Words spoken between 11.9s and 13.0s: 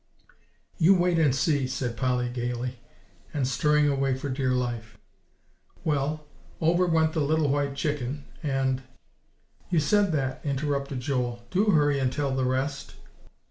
and tell the rest."